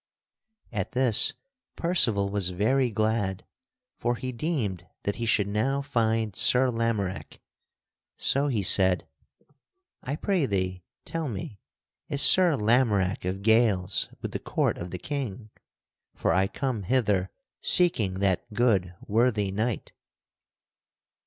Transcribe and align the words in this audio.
At 0.71 0.93
this 0.93 1.33
Percival 1.75 2.31
was 2.31 2.49
very 2.49 2.89
glad, 2.89 3.45
for 3.99 4.15
he 4.15 4.31
deemed 4.31 4.87
that 5.03 5.17
he 5.17 5.27
should 5.27 5.47
now 5.47 5.83
find 5.83 6.35
Sir 6.35 6.71
Lamorack. 6.71 7.39
So 8.17 8.47
he 8.47 8.63
said: 8.63 9.07
"I 10.01 10.15
pray 10.15 10.47
thee 10.47 10.81
tell 11.05 11.27
me, 11.29 11.59
is 12.07 12.23
Sir 12.23 12.55
Lamorack 12.57 13.25
of 13.25 13.43
Gales 13.43 14.09
with 14.23 14.31
the 14.31 14.39
court 14.39 14.79
of 14.79 14.89
the 14.89 14.97
King, 14.97 15.51
for 16.15 16.33
I 16.33 16.47
come 16.47 16.81
hither 16.81 17.29
seeking 17.61 18.15
that 18.15 18.51
good 18.55 18.95
worthy 19.05 19.51
knight?" 19.51 19.91